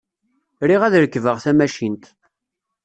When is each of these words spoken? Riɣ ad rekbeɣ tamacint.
Riɣ 0.69 0.81
ad 0.83 0.95
rekbeɣ 1.03 1.37
tamacint. 1.43 2.03